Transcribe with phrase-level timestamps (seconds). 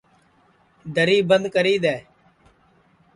[0.95, 1.97] دری بند کری دؔے